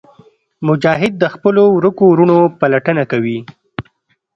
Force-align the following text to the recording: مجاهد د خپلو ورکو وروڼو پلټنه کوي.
مجاهد 0.67 1.13
د 1.19 1.25
خپلو 1.33 1.63
ورکو 1.77 2.03
وروڼو 2.09 2.39
پلټنه 2.59 3.03
کوي. 3.11 3.39